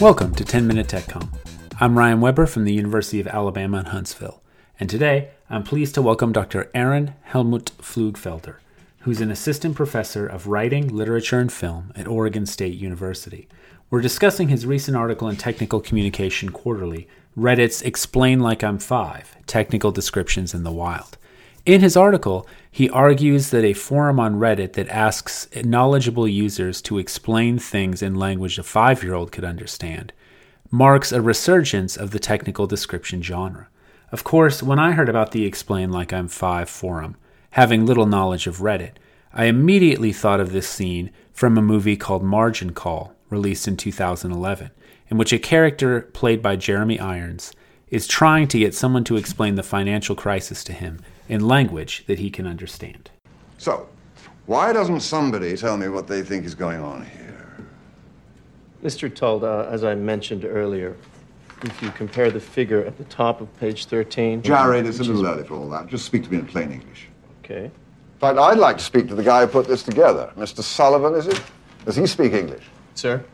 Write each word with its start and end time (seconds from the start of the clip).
Welcome 0.00 0.34
to 0.34 0.44
10 0.44 0.66
Minute 0.66 0.88
TechCom. 0.88 1.26
I'm 1.80 1.96
Ryan 1.96 2.20
Weber 2.20 2.44
from 2.44 2.64
the 2.64 2.72
University 2.74 3.18
of 3.18 3.26
Alabama 3.26 3.78
in 3.78 3.86
Huntsville, 3.86 4.42
and 4.78 4.90
today 4.90 5.30
I'm 5.48 5.62
pleased 5.62 5.94
to 5.94 6.02
welcome 6.02 6.32
Dr. 6.32 6.70
Ehren 6.74 7.14
Helmut 7.22 7.72
Pflugfelder, 7.78 8.56
who's 9.00 9.22
an 9.22 9.30
assistant 9.30 9.74
professor 9.74 10.26
of 10.26 10.48
writing, 10.48 10.94
literature, 10.94 11.40
and 11.40 11.50
film 11.50 11.94
at 11.96 12.06
Oregon 12.06 12.44
State 12.44 12.76
University. 12.76 13.48
We're 13.88 14.02
discussing 14.02 14.48
his 14.48 14.66
recent 14.66 14.98
article 14.98 15.30
in 15.30 15.36
Technical 15.36 15.80
Communication 15.80 16.50
Quarterly, 16.50 17.08
Reddit's 17.34 17.80
Explain 17.80 18.40
Like 18.40 18.62
I'm 18.62 18.78
Five 18.78 19.34
Technical 19.46 19.92
Descriptions 19.92 20.52
in 20.52 20.62
the 20.62 20.70
Wild. 20.70 21.16
In 21.66 21.80
his 21.80 21.96
article, 21.96 22.46
he 22.70 22.88
argues 22.88 23.50
that 23.50 23.64
a 23.64 23.72
forum 23.72 24.20
on 24.20 24.38
Reddit 24.38 24.74
that 24.74 24.88
asks 24.88 25.48
knowledgeable 25.64 26.28
users 26.28 26.80
to 26.82 26.98
explain 26.98 27.58
things 27.58 28.02
in 28.02 28.14
language 28.14 28.56
a 28.56 28.62
five 28.62 29.02
year 29.02 29.14
old 29.14 29.32
could 29.32 29.44
understand 29.44 30.12
marks 30.70 31.10
a 31.10 31.20
resurgence 31.20 31.96
of 31.96 32.12
the 32.12 32.20
technical 32.20 32.68
description 32.68 33.20
genre. 33.20 33.66
Of 34.12 34.22
course, 34.22 34.62
when 34.62 34.78
I 34.78 34.92
heard 34.92 35.08
about 35.08 35.32
the 35.32 35.44
Explain 35.44 35.90
Like 35.90 36.12
I'm 36.12 36.28
Five 36.28 36.70
forum, 36.70 37.16
having 37.50 37.84
little 37.84 38.06
knowledge 38.06 38.46
of 38.46 38.58
Reddit, 38.58 38.92
I 39.32 39.46
immediately 39.46 40.12
thought 40.12 40.38
of 40.38 40.52
this 40.52 40.68
scene 40.68 41.10
from 41.32 41.58
a 41.58 41.62
movie 41.62 41.96
called 41.96 42.22
Margin 42.22 42.74
Call, 42.74 43.12
released 43.28 43.66
in 43.66 43.76
2011, 43.76 44.70
in 45.08 45.18
which 45.18 45.32
a 45.32 45.38
character 45.40 46.02
played 46.02 46.40
by 46.40 46.54
Jeremy 46.54 47.00
Irons 47.00 47.52
is 47.88 48.06
trying 48.06 48.48
to 48.48 48.58
get 48.58 48.74
someone 48.74 49.04
to 49.04 49.16
explain 49.16 49.54
the 49.54 49.62
financial 49.62 50.16
crisis 50.16 50.64
to 50.64 50.72
him 50.72 51.00
in 51.28 51.46
language 51.46 52.04
that 52.06 52.18
he 52.18 52.30
can 52.30 52.46
understand. 52.46 53.10
So, 53.58 53.88
why 54.46 54.72
doesn't 54.72 55.00
somebody 55.00 55.56
tell 55.56 55.76
me 55.76 55.88
what 55.88 56.06
they 56.06 56.22
think 56.22 56.44
is 56.44 56.54
going 56.54 56.80
on 56.80 57.04
here? 57.04 57.66
Mr. 58.82 59.12
Tull, 59.12 59.44
uh, 59.44 59.64
as 59.64 59.82
I 59.84 59.94
mentioned 59.94 60.44
earlier, 60.44 60.96
if 61.62 61.82
you 61.82 61.90
compare 61.90 62.30
the 62.30 62.40
figure 62.40 62.84
at 62.84 62.98
the 62.98 63.04
top 63.04 63.40
of 63.40 63.54
page 63.58 63.86
13. 63.86 64.42
Jared, 64.42 64.86
it's 64.86 65.00
a 65.00 65.04
little 65.04 65.26
early 65.26 65.44
for 65.44 65.54
all 65.54 65.68
that. 65.70 65.86
Just 65.86 66.04
speak 66.04 66.24
to 66.24 66.30
me 66.30 66.38
in 66.38 66.46
plain 66.46 66.70
English. 66.70 67.08
Okay. 67.44 67.64
In 67.64 68.20
fact, 68.20 68.38
I'd 68.38 68.58
like 68.58 68.78
to 68.78 68.84
speak 68.84 69.08
to 69.08 69.14
the 69.14 69.22
guy 69.22 69.42
who 69.42 69.46
put 69.46 69.66
this 69.66 69.82
together. 69.82 70.32
Mr. 70.36 70.62
Sullivan, 70.62 71.14
is 71.14 71.26
it? 71.26 71.42
Does 71.84 71.96
he 71.96 72.06
speak 72.06 72.32
English? 72.32 72.64
Sir? 72.94 73.24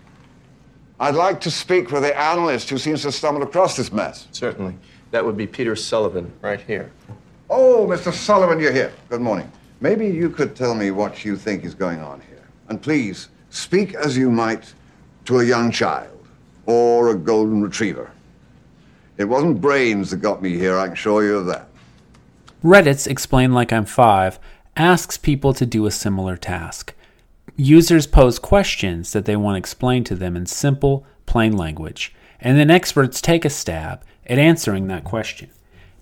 I'd 1.02 1.16
like 1.16 1.40
to 1.40 1.50
speak 1.50 1.90
with 1.90 2.04
the 2.04 2.16
analyst 2.16 2.70
who 2.70 2.78
seems 2.78 3.00
to 3.00 3.08
have 3.08 3.14
stumbled 3.16 3.42
across 3.42 3.76
this 3.76 3.90
mess. 3.90 4.28
Certainly. 4.30 4.76
That 5.10 5.24
would 5.24 5.36
be 5.36 5.48
Peter 5.48 5.74
Sullivan, 5.74 6.32
right 6.40 6.60
here. 6.60 6.92
Oh, 7.50 7.88
Mr. 7.90 8.12
Sullivan, 8.12 8.60
you're 8.60 8.72
here. 8.72 8.92
Good 9.08 9.20
morning. 9.20 9.50
Maybe 9.80 10.06
you 10.06 10.30
could 10.30 10.54
tell 10.54 10.76
me 10.76 10.92
what 10.92 11.24
you 11.24 11.36
think 11.36 11.64
is 11.64 11.74
going 11.74 11.98
on 11.98 12.20
here. 12.28 12.44
And 12.68 12.80
please, 12.80 13.30
speak 13.50 13.96
as 13.96 14.16
you 14.16 14.30
might 14.30 14.72
to 15.24 15.40
a 15.40 15.44
young 15.44 15.72
child 15.72 16.24
or 16.66 17.10
a 17.10 17.16
golden 17.16 17.62
retriever. 17.62 18.12
It 19.18 19.24
wasn't 19.24 19.60
brains 19.60 20.12
that 20.12 20.18
got 20.18 20.40
me 20.40 20.56
here, 20.56 20.78
I 20.78 20.84
can 20.84 20.92
assure 20.92 21.24
you 21.24 21.38
of 21.38 21.46
that. 21.46 21.66
Reddit's 22.62 23.08
Explain 23.08 23.52
Like 23.52 23.72
I'm 23.72 23.86
Five 23.86 24.38
asks 24.76 25.18
people 25.18 25.52
to 25.54 25.66
do 25.66 25.84
a 25.84 25.90
similar 25.90 26.36
task. 26.36 26.94
Users 27.62 28.08
pose 28.08 28.40
questions 28.40 29.12
that 29.12 29.24
they 29.24 29.36
want 29.36 29.56
explained 29.56 30.04
to 30.06 30.16
them 30.16 30.36
in 30.36 30.46
simple, 30.46 31.06
plain 31.26 31.56
language, 31.56 32.12
and 32.40 32.58
then 32.58 32.72
experts 32.72 33.20
take 33.20 33.44
a 33.44 33.50
stab 33.50 34.02
at 34.26 34.36
answering 34.36 34.88
that 34.88 35.04
question. 35.04 35.48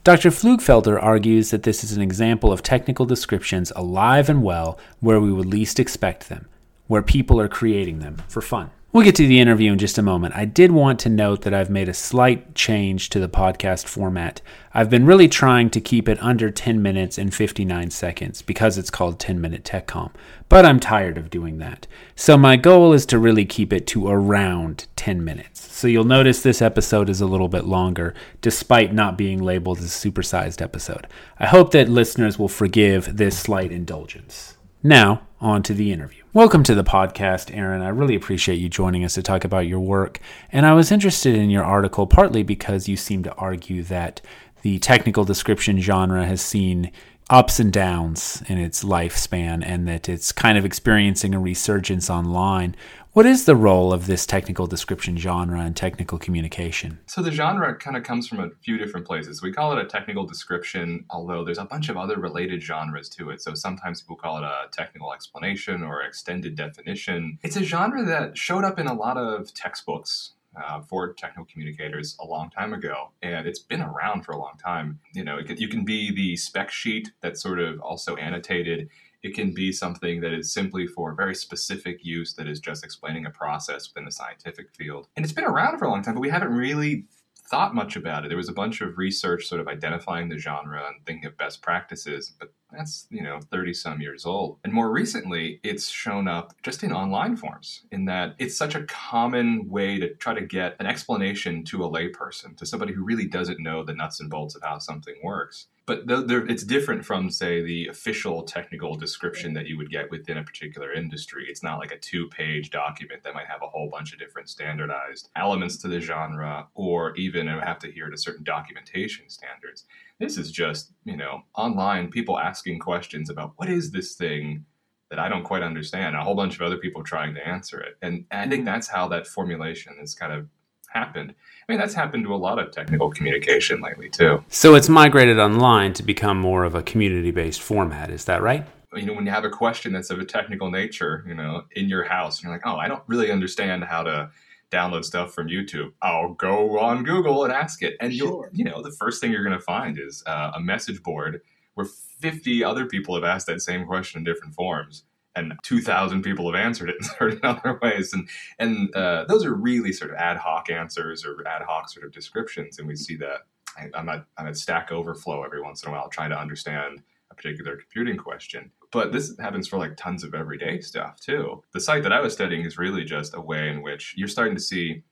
Dr. 0.02 0.30
Pflugfelder 0.30 0.98
argues 0.98 1.50
that 1.50 1.64
this 1.64 1.84
is 1.84 1.92
an 1.92 2.00
example 2.00 2.50
of 2.50 2.62
technical 2.62 3.04
descriptions 3.04 3.74
alive 3.76 4.30
and 4.30 4.42
well 4.42 4.78
where 5.00 5.20
we 5.20 5.30
would 5.30 5.44
least 5.44 5.78
expect 5.78 6.30
them, 6.30 6.48
where 6.86 7.02
people 7.02 7.38
are 7.38 7.46
creating 7.46 7.98
them 7.98 8.22
for 8.26 8.40
fun. 8.40 8.70
We'll 8.92 9.04
get 9.04 9.14
to 9.16 9.26
the 9.28 9.38
interview 9.38 9.70
in 9.70 9.78
just 9.78 9.98
a 9.98 10.02
moment. 10.02 10.34
I 10.34 10.44
did 10.46 10.72
want 10.72 10.98
to 11.00 11.08
note 11.08 11.42
that 11.42 11.54
I've 11.54 11.70
made 11.70 11.88
a 11.88 11.94
slight 11.94 12.56
change 12.56 13.08
to 13.10 13.20
the 13.20 13.28
podcast 13.28 13.86
format. 13.86 14.40
I've 14.74 14.90
been 14.90 15.06
really 15.06 15.28
trying 15.28 15.70
to 15.70 15.80
keep 15.80 16.08
it 16.08 16.20
under 16.20 16.50
10 16.50 16.82
minutes 16.82 17.16
and 17.16 17.32
59 17.32 17.90
seconds 17.90 18.42
because 18.42 18.78
it's 18.78 18.90
called 18.90 19.20
10 19.20 19.40
Minute 19.40 19.62
TechCom, 19.62 20.10
but 20.48 20.66
I'm 20.66 20.80
tired 20.80 21.18
of 21.18 21.30
doing 21.30 21.58
that. 21.58 21.86
So 22.16 22.36
my 22.36 22.56
goal 22.56 22.92
is 22.92 23.06
to 23.06 23.18
really 23.20 23.44
keep 23.44 23.72
it 23.72 23.86
to 23.88 24.08
around 24.08 24.88
10 24.96 25.24
minutes. 25.24 25.72
So 25.72 25.86
you'll 25.86 26.02
notice 26.02 26.42
this 26.42 26.60
episode 26.60 27.08
is 27.08 27.20
a 27.20 27.26
little 27.26 27.46
bit 27.46 27.66
longer, 27.66 28.12
despite 28.40 28.92
not 28.92 29.16
being 29.16 29.40
labeled 29.40 29.78
as 29.78 29.84
a 29.84 30.10
supersized 30.10 30.60
episode. 30.60 31.06
I 31.38 31.46
hope 31.46 31.70
that 31.70 31.88
listeners 31.88 32.40
will 32.40 32.48
forgive 32.48 33.16
this 33.16 33.38
slight 33.38 33.70
indulgence. 33.70 34.56
Now, 34.82 35.28
on 35.40 35.62
to 35.62 35.74
the 35.74 35.92
interview. 35.92 36.19
Welcome 36.32 36.62
to 36.62 36.76
the 36.76 36.84
podcast, 36.84 37.52
Ehren. 37.52 37.82
I 37.82 37.88
really 37.88 38.14
appreciate 38.14 38.60
you 38.60 38.68
joining 38.68 39.04
us 39.04 39.14
to 39.14 39.22
talk 39.22 39.42
about 39.42 39.66
your 39.66 39.80
work. 39.80 40.20
And 40.52 40.64
I 40.64 40.74
was 40.74 40.92
interested 40.92 41.34
in 41.34 41.50
your 41.50 41.64
article 41.64 42.06
partly 42.06 42.44
because 42.44 42.88
you 42.88 42.96
seem 42.96 43.24
to 43.24 43.34
argue 43.34 43.82
that 43.82 44.20
the 44.62 44.78
technical 44.78 45.24
description 45.24 45.80
genre 45.80 46.24
has 46.24 46.40
seen 46.40 46.92
ups 47.30 47.60
and 47.60 47.72
downs 47.72 48.42
in 48.48 48.58
its 48.58 48.82
lifespan 48.82 49.62
and 49.64 49.86
that 49.86 50.08
it's 50.08 50.32
kind 50.32 50.58
of 50.58 50.64
experiencing 50.64 51.32
a 51.32 51.38
resurgence 51.38 52.10
online. 52.10 52.74
What 53.12 53.24
is 53.24 53.44
the 53.44 53.54
role 53.54 53.92
of 53.92 54.06
this 54.06 54.26
technical 54.26 54.66
description 54.66 55.16
genre 55.16 55.64
in 55.64 55.74
technical 55.74 56.18
communication? 56.18 56.98
So 57.06 57.22
the 57.22 57.30
genre 57.30 57.76
kind 57.76 57.96
of 57.96 58.02
comes 58.02 58.26
from 58.26 58.40
a 58.40 58.50
few 58.64 58.78
different 58.78 59.06
places. 59.06 59.42
We 59.42 59.52
call 59.52 59.76
it 59.76 59.84
a 59.84 59.88
technical 59.88 60.26
description, 60.26 61.04
although 61.10 61.44
there's 61.44 61.58
a 61.58 61.64
bunch 61.64 61.88
of 61.88 61.96
other 61.96 62.18
related 62.18 62.62
genres 62.62 63.08
to 63.10 63.30
it. 63.30 63.40
So 63.40 63.54
sometimes 63.54 64.02
people 64.02 64.16
call 64.16 64.38
it 64.38 64.44
a 64.44 64.68
technical 64.72 65.12
explanation 65.12 65.84
or 65.84 66.02
extended 66.02 66.56
definition. 66.56 67.38
It's 67.42 67.56
a 67.56 67.62
genre 67.62 68.04
that 68.04 68.36
showed 68.36 68.64
up 68.64 68.80
in 68.80 68.88
a 68.88 68.94
lot 68.94 69.16
of 69.16 69.54
textbooks 69.54 70.32
uh, 70.56 70.80
for 70.80 71.12
technical 71.12 71.44
communicators 71.44 72.16
a 72.20 72.26
long 72.26 72.50
time 72.50 72.72
ago, 72.72 73.10
and 73.22 73.46
it's 73.46 73.58
been 73.58 73.82
around 73.82 74.22
for 74.22 74.32
a 74.32 74.38
long 74.38 74.56
time. 74.62 74.98
You 75.14 75.24
know, 75.24 75.42
can, 75.42 75.56
you 75.56 75.68
can 75.68 75.84
be 75.84 76.12
the 76.14 76.36
spec 76.36 76.70
sheet 76.70 77.10
that's 77.20 77.42
sort 77.42 77.60
of 77.60 77.80
also 77.80 78.16
annotated. 78.16 78.88
It 79.22 79.34
can 79.34 79.52
be 79.52 79.70
something 79.70 80.20
that 80.22 80.32
is 80.32 80.52
simply 80.52 80.86
for 80.86 81.14
very 81.14 81.34
specific 81.34 82.04
use 82.04 82.34
that 82.34 82.48
is 82.48 82.58
just 82.58 82.84
explaining 82.84 83.26
a 83.26 83.30
process 83.30 83.88
within 83.88 84.06
the 84.06 84.12
scientific 84.12 84.74
field. 84.74 85.08
And 85.16 85.24
it's 85.24 85.32
been 85.32 85.44
around 85.44 85.78
for 85.78 85.84
a 85.84 85.90
long 85.90 86.02
time, 86.02 86.14
but 86.14 86.20
we 86.20 86.30
haven't 86.30 86.52
really 86.52 87.04
thought 87.50 87.74
much 87.74 87.96
about 87.96 88.24
it. 88.24 88.28
There 88.28 88.36
was 88.36 88.48
a 88.48 88.54
bunch 88.54 88.80
of 88.80 88.96
research 88.96 89.46
sort 89.46 89.60
of 89.60 89.68
identifying 89.68 90.28
the 90.28 90.38
genre 90.38 90.86
and 90.86 91.04
thinking 91.04 91.26
of 91.26 91.36
best 91.36 91.60
practices, 91.60 92.32
but 92.38 92.52
that's, 92.72 93.06
you 93.10 93.22
know, 93.22 93.40
30 93.50 93.74
some 93.74 94.00
years 94.00 94.24
old. 94.26 94.58
And 94.64 94.72
more 94.72 94.90
recently, 94.90 95.60
it's 95.62 95.88
shown 95.88 96.28
up 96.28 96.54
just 96.62 96.82
in 96.82 96.92
online 96.92 97.36
forms, 97.36 97.82
in 97.90 98.04
that 98.06 98.34
it's 98.38 98.56
such 98.56 98.74
a 98.74 98.84
common 98.84 99.68
way 99.68 99.98
to 99.98 100.14
try 100.14 100.34
to 100.34 100.40
get 100.40 100.76
an 100.80 100.86
explanation 100.86 101.64
to 101.64 101.84
a 101.84 101.90
layperson, 101.90 102.56
to 102.56 102.66
somebody 102.66 102.92
who 102.92 103.04
really 103.04 103.26
doesn't 103.26 103.60
know 103.60 103.84
the 103.84 103.94
nuts 103.94 104.20
and 104.20 104.30
bolts 104.30 104.54
of 104.54 104.62
how 104.62 104.78
something 104.78 105.14
works. 105.22 105.66
But 105.86 106.04
it's 106.06 106.62
different 106.62 107.04
from 107.04 107.30
say 107.30 107.62
the 107.62 107.88
official 107.88 108.44
technical 108.44 108.94
description 108.94 109.54
that 109.54 109.66
you 109.66 109.76
would 109.76 109.90
get 109.90 110.08
within 110.08 110.38
a 110.38 110.44
particular 110.44 110.92
industry. 110.92 111.46
It's 111.48 111.64
not 111.64 111.80
like 111.80 111.90
a 111.90 111.98
two 111.98 112.28
page 112.28 112.70
document 112.70 113.24
that 113.24 113.34
might 113.34 113.48
have 113.48 113.62
a 113.62 113.66
whole 113.66 113.88
bunch 113.90 114.12
of 114.12 114.20
different 114.20 114.48
standardized 114.48 115.30
elements 115.34 115.78
to 115.78 115.88
the 115.88 115.98
genre 115.98 116.68
or 116.74 117.16
even 117.16 117.48
have 117.48 117.80
to 117.80 117.88
adhere 117.88 118.08
to 118.08 118.16
certain 118.16 118.44
documentation 118.44 119.28
standards 119.28 119.84
this 120.20 120.36
is 120.38 120.52
just 120.52 120.92
you 121.04 121.16
know 121.16 121.42
online 121.56 122.08
people 122.08 122.38
asking 122.38 122.78
questions 122.78 123.30
about 123.30 123.52
what 123.56 123.68
is 123.68 123.90
this 123.90 124.14
thing 124.14 124.64
that 125.10 125.18
I 125.18 125.28
don't 125.28 125.42
quite 125.42 125.64
understand. 125.64 126.14
A 126.14 126.22
whole 126.22 126.36
bunch 126.36 126.54
of 126.54 126.62
other 126.62 126.76
people 126.76 127.02
trying 127.02 127.34
to 127.34 127.46
answer 127.46 127.80
it, 127.80 127.96
and 128.02 128.24
I 128.30 128.42
think 128.42 128.60
mm-hmm. 128.60 128.64
that's 128.66 128.86
how 128.86 129.08
that 129.08 129.26
formulation 129.26 129.96
has 129.98 130.14
kind 130.14 130.32
of 130.32 130.46
happened. 130.92 131.34
I 131.68 131.72
mean, 131.72 131.78
that's 131.78 131.94
happened 131.94 132.24
to 132.24 132.34
a 132.34 132.36
lot 132.36 132.58
of 132.58 132.70
technical 132.70 133.10
communication 133.10 133.80
lately, 133.80 134.10
too. 134.10 134.44
So 134.48 134.74
it's 134.74 134.88
migrated 134.88 135.38
online 135.38 135.92
to 135.94 136.02
become 136.02 136.38
more 136.38 136.64
of 136.64 136.74
a 136.74 136.82
community 136.82 137.30
based 137.30 137.60
format. 137.60 138.10
Is 138.10 138.24
that 138.26 138.42
right? 138.42 138.66
You 138.94 139.06
know, 139.06 139.14
when 139.14 139.24
you 139.24 139.30
have 139.30 139.44
a 139.44 139.50
question 139.50 139.92
that's 139.92 140.10
of 140.10 140.18
a 140.18 140.24
technical 140.24 140.70
nature, 140.70 141.24
you 141.26 141.34
know, 141.34 141.64
in 141.72 141.88
your 141.88 142.02
house, 142.02 142.38
and 142.38 142.44
you're 142.44 142.52
like, 142.52 142.66
oh, 142.66 142.76
I 142.76 142.88
don't 142.88 143.02
really 143.06 143.30
understand 143.30 143.84
how 143.84 144.02
to 144.02 144.30
download 144.70 145.04
stuff 145.04 145.34
from 145.34 145.48
YouTube. 145.48 145.92
I'll 146.02 146.34
go 146.34 146.78
on 146.78 147.04
Google 147.04 147.44
and 147.44 147.52
ask 147.52 147.82
it. 147.82 147.96
And 148.00 148.12
you'll, 148.12 148.46
you 148.52 148.64
know, 148.64 148.82
the 148.82 148.92
first 148.92 149.20
thing 149.20 149.32
you're 149.32 149.44
going 149.44 149.58
to 149.58 149.64
find 149.64 149.98
is 149.98 150.22
uh, 150.26 150.52
a 150.54 150.60
message 150.60 151.02
board 151.02 151.40
where 151.74 151.86
50 151.86 152.62
other 152.64 152.86
people 152.86 153.14
have 153.14 153.24
asked 153.24 153.46
that 153.46 153.60
same 153.60 153.86
question 153.86 154.18
in 154.18 154.24
different 154.24 154.54
forms 154.54 155.04
and 155.36 155.54
2000 155.62 156.22
people 156.22 156.52
have 156.52 156.60
answered 156.60 156.90
it 156.90 156.96
in 157.00 157.04
certain 157.04 157.40
other 157.42 157.78
ways 157.82 158.12
and 158.12 158.28
and 158.58 158.94
uh, 158.94 159.24
those 159.28 159.44
are 159.44 159.54
really 159.54 159.92
sort 159.92 160.10
of 160.10 160.16
ad 160.16 160.36
hoc 160.36 160.70
answers 160.70 161.24
or 161.24 161.46
ad 161.46 161.62
hoc 161.62 161.88
sort 161.88 162.04
of 162.04 162.12
descriptions 162.12 162.78
and 162.78 162.88
we 162.88 162.96
see 162.96 163.16
that 163.16 163.40
I, 163.78 163.88
am 163.94 164.08
at, 164.08 164.24
I'm 164.36 164.48
at 164.48 164.56
stack 164.56 164.90
overflow 164.90 165.44
every 165.44 165.62
once 165.62 165.82
in 165.82 165.90
a 165.90 165.92
while 165.92 166.08
trying 166.08 166.30
to 166.30 166.38
understand 166.38 167.02
particular 167.40 167.76
computing 167.76 168.16
question 168.16 168.70
but 168.92 169.12
this 169.12 169.36
happens 169.38 169.66
for 169.66 169.78
like 169.78 169.96
tons 169.96 170.24
of 170.24 170.34
everyday 170.34 170.80
stuff 170.80 171.18
too 171.20 171.62
the 171.72 171.80
site 171.80 172.02
that 172.02 172.12
i 172.12 172.20
was 172.20 172.32
studying 172.32 172.64
is 172.64 172.78
really 172.78 173.04
just 173.04 173.34
a 173.34 173.40
way 173.40 173.68
in 173.68 173.82
which 173.82 174.14
you're 174.16 174.28
starting 174.28 174.54
to 174.54 174.60
see 174.60 175.02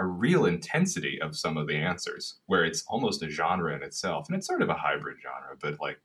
a 0.00 0.06
real 0.06 0.46
intensity 0.46 1.20
of 1.20 1.36
some 1.36 1.56
of 1.56 1.66
the 1.66 1.74
answers 1.74 2.36
where 2.46 2.64
it's 2.64 2.84
almost 2.86 3.22
a 3.22 3.30
genre 3.30 3.74
in 3.74 3.82
itself 3.82 4.28
and 4.28 4.36
it's 4.36 4.46
sort 4.46 4.62
of 4.62 4.68
a 4.68 4.74
hybrid 4.74 5.16
genre 5.22 5.56
but 5.60 5.80
like 5.80 5.98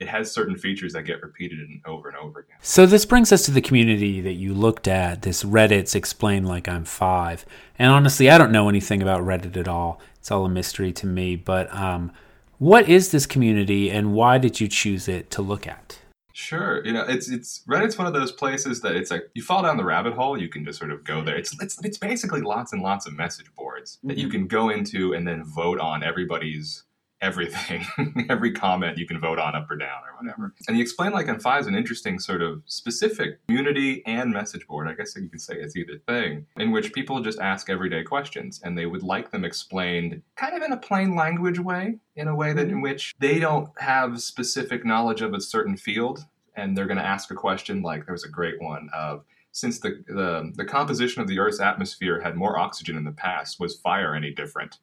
it 0.00 0.08
has 0.08 0.32
certain 0.32 0.56
features 0.56 0.94
that 0.94 1.02
get 1.02 1.22
repeated 1.22 1.58
over 1.84 2.08
and 2.08 2.16
over 2.16 2.40
again. 2.40 2.56
So 2.62 2.86
this 2.86 3.04
brings 3.04 3.32
us 3.32 3.44
to 3.44 3.50
the 3.50 3.60
community 3.60 4.22
that 4.22 4.32
you 4.32 4.54
looked 4.54 4.88
at, 4.88 5.20
this 5.22 5.44
Reddit's 5.44 5.94
explain 5.94 6.44
like 6.44 6.66
I'm 6.66 6.86
5. 6.86 7.44
And 7.78 7.92
honestly, 7.92 8.30
I 8.30 8.38
don't 8.38 8.50
know 8.50 8.70
anything 8.70 9.02
about 9.02 9.22
Reddit 9.22 9.58
at 9.58 9.68
all. 9.68 10.00
It's 10.16 10.30
all 10.30 10.46
a 10.46 10.48
mystery 10.48 10.92
to 10.94 11.06
me, 11.06 11.36
but 11.36 11.72
um, 11.74 12.12
what 12.60 12.90
is 12.90 13.10
this 13.10 13.24
community 13.24 13.90
and 13.90 14.12
why 14.12 14.36
did 14.36 14.60
you 14.60 14.68
choose 14.68 15.08
it 15.08 15.30
to 15.30 15.40
look 15.40 15.66
at? 15.66 15.98
Sure, 16.34 16.84
you 16.84 16.92
know 16.92 17.04
it's 17.08 17.30
it's 17.30 17.62
Reddit's 17.66 17.96
one 17.96 18.06
of 18.06 18.12
those 18.12 18.32
places 18.32 18.82
that 18.82 18.96
it's 18.96 19.10
like 19.10 19.24
you 19.34 19.42
fall 19.42 19.62
down 19.62 19.78
the 19.78 19.84
rabbit 19.84 20.12
hole, 20.12 20.38
you 20.38 20.48
can 20.48 20.62
just 20.64 20.78
sort 20.78 20.90
of 20.90 21.02
go 21.02 21.24
there. 21.24 21.36
It's 21.36 21.56
it's 21.60 21.82
it's 21.82 21.96
basically 21.96 22.42
lots 22.42 22.74
and 22.74 22.82
lots 22.82 23.06
of 23.06 23.14
message 23.14 23.46
boards 23.56 23.98
that 24.04 24.18
you 24.18 24.26
mm-hmm. 24.26 24.32
can 24.32 24.46
go 24.46 24.68
into 24.68 25.14
and 25.14 25.26
then 25.26 25.42
vote 25.42 25.80
on 25.80 26.02
everybody's 26.02 26.84
everything, 27.20 27.84
every 28.28 28.52
comment 28.52 28.98
you 28.98 29.06
can 29.06 29.20
vote 29.20 29.38
on 29.38 29.54
up 29.54 29.70
or 29.70 29.76
down 29.76 30.00
or 30.06 30.16
whatever. 30.16 30.48
Mm-hmm. 30.48 30.64
And 30.68 30.76
the 30.76 30.80
Explain 30.80 31.12
Like 31.12 31.28
I'm 31.28 31.38
Five 31.38 31.62
is 31.62 31.66
an 31.66 31.74
interesting 31.74 32.18
sort 32.18 32.42
of 32.42 32.62
specific 32.66 33.44
community 33.46 34.02
and 34.06 34.32
message 34.32 34.66
board. 34.66 34.88
I 34.88 34.94
guess 34.94 35.14
you 35.16 35.28
could 35.28 35.40
say 35.40 35.54
it's 35.54 35.76
either 35.76 35.98
thing, 36.06 36.46
in 36.56 36.70
which 36.70 36.92
people 36.92 37.20
just 37.20 37.38
ask 37.38 37.68
everyday 37.68 38.02
questions 38.02 38.60
and 38.64 38.76
they 38.76 38.86
would 38.86 39.02
like 39.02 39.30
them 39.30 39.44
explained 39.44 40.22
kind 40.36 40.56
of 40.56 40.62
in 40.62 40.72
a 40.72 40.76
plain 40.76 41.14
language 41.14 41.58
way, 41.58 41.98
in 42.16 42.28
a 42.28 42.34
way 42.34 42.52
that 42.52 42.66
mm-hmm. 42.66 42.76
in 42.76 42.80
which 42.82 43.14
they 43.18 43.38
don't 43.38 43.68
have 43.78 44.20
specific 44.20 44.84
knowledge 44.84 45.22
of 45.22 45.34
a 45.34 45.40
certain 45.40 45.76
field 45.76 46.24
and 46.56 46.76
they're 46.76 46.86
going 46.86 46.98
to 46.98 47.06
ask 47.06 47.30
a 47.30 47.34
question 47.34 47.82
like 47.82 48.04
there 48.04 48.12
was 48.12 48.24
a 48.24 48.28
great 48.28 48.60
one 48.60 48.88
of 48.94 49.24
since 49.52 49.80
the, 49.80 50.02
the 50.06 50.52
the 50.54 50.64
composition 50.64 51.20
of 51.22 51.28
the 51.28 51.38
earth's 51.38 51.60
atmosphere 51.60 52.20
had 52.20 52.36
more 52.36 52.58
oxygen 52.58 52.96
in 52.96 53.04
the 53.04 53.12
past 53.12 53.58
was 53.58 53.76
fire 53.76 54.14
any 54.14 54.30
different 54.30 54.78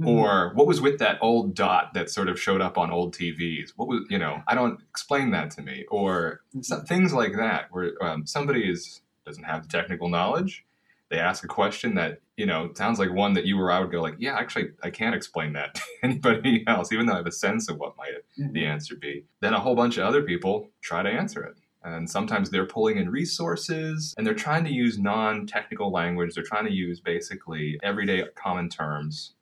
Mm-hmm. 0.00 0.08
Or 0.08 0.52
what 0.54 0.66
was 0.66 0.80
with 0.80 0.98
that 1.00 1.18
old 1.20 1.54
dot 1.54 1.92
that 1.94 2.08
sort 2.08 2.28
of 2.28 2.40
showed 2.40 2.62
up 2.62 2.78
on 2.78 2.90
old 2.90 3.14
TVs? 3.14 3.72
What 3.76 3.88
was, 3.88 4.06
you 4.08 4.18
know, 4.18 4.42
I 4.48 4.54
don't 4.54 4.80
explain 4.90 5.30
that 5.32 5.50
to 5.52 5.62
me. 5.62 5.84
Or 5.90 6.40
mm-hmm. 6.56 6.84
things 6.86 7.12
like 7.12 7.36
that, 7.36 7.66
where 7.70 7.92
um, 8.02 8.26
somebody 8.26 8.70
is 8.70 9.02
doesn't 9.26 9.44
have 9.44 9.62
the 9.62 9.68
technical 9.68 10.08
knowledge. 10.08 10.64
They 11.10 11.18
ask 11.18 11.44
a 11.44 11.48
question 11.48 11.94
that, 11.96 12.20
you 12.38 12.46
know, 12.46 12.72
sounds 12.74 12.98
like 12.98 13.12
one 13.12 13.34
that 13.34 13.44
you 13.44 13.60
or 13.60 13.70
I 13.70 13.80
would 13.80 13.92
go 13.92 14.00
like, 14.00 14.16
yeah, 14.18 14.34
actually, 14.34 14.70
I 14.82 14.88
can't 14.88 15.14
explain 15.14 15.52
that 15.52 15.74
to 15.74 15.82
anybody 16.02 16.64
else, 16.66 16.90
even 16.90 17.04
though 17.04 17.12
I 17.12 17.18
have 17.18 17.26
a 17.26 17.32
sense 17.32 17.68
of 17.68 17.78
what 17.78 17.96
might 17.98 18.14
mm-hmm. 18.38 18.52
the 18.52 18.64
answer 18.64 18.96
be. 18.96 19.26
Then 19.40 19.52
a 19.52 19.60
whole 19.60 19.76
bunch 19.76 19.98
of 19.98 20.04
other 20.04 20.22
people 20.22 20.70
try 20.80 21.02
to 21.02 21.10
answer 21.10 21.44
it. 21.44 21.56
And 21.84 22.08
sometimes 22.08 22.48
they're 22.48 22.64
pulling 22.64 22.96
in 22.96 23.10
resources 23.10 24.14
and 24.16 24.26
they're 24.26 24.34
trying 24.34 24.64
to 24.64 24.72
use 24.72 24.98
non 24.98 25.46
technical 25.46 25.90
language. 25.90 26.34
They're 26.34 26.44
trying 26.44 26.64
to 26.66 26.72
use 26.72 27.00
basically 27.00 27.78
everyday 27.82 28.24
common 28.34 28.68
terms 28.68 29.34